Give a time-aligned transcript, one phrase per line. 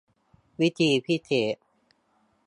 [0.61, 1.55] วิธีพิเศษ